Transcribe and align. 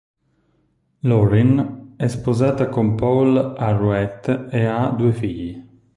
Lauren 1.01 1.93
è 1.95 2.07
sposata 2.07 2.69
con 2.69 2.95
Paul 2.95 3.37
Arrouet 3.55 4.47
e 4.49 4.65
ha 4.65 4.89
due 4.89 5.11
figli. 5.13 5.63